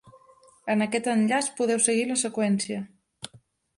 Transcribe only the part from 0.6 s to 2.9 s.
En aquest enllaç podeu seguir la seqüència.